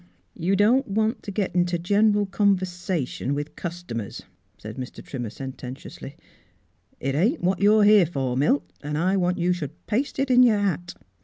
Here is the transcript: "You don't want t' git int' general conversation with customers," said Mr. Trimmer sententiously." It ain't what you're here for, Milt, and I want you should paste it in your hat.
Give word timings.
"You 0.33 0.55
don't 0.55 0.87
want 0.87 1.21
t' 1.21 1.31
git 1.31 1.53
int' 1.53 1.79
general 1.83 2.25
conversation 2.25 3.35
with 3.35 3.55
customers," 3.55 4.23
said 4.57 4.77
Mr. 4.77 5.03
Trimmer 5.05 5.29
sententiously." 5.29 6.15
It 6.99 7.13
ain't 7.13 7.43
what 7.43 7.61
you're 7.61 7.83
here 7.83 8.07
for, 8.07 8.35
Milt, 8.35 8.63
and 8.81 8.97
I 8.97 9.15
want 9.15 9.37
you 9.37 9.53
should 9.53 9.85
paste 9.85 10.17
it 10.17 10.31
in 10.31 10.41
your 10.41 10.57
hat. 10.57 10.95